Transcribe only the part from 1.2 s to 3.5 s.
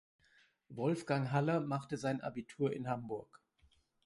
Haller machte sein Abitur in Hamburg.